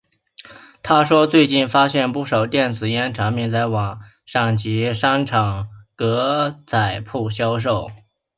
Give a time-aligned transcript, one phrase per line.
[0.81, 7.87] 他说最近发现不少电子烟产品在网上及商场格仔铺销售。